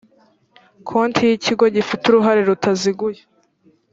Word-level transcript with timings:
konti 0.87 1.21
y 1.29 1.33
ikigo 1.37 1.65
gifite 1.75 2.03
uruhare 2.07 2.41
rutaziguye 2.49 3.19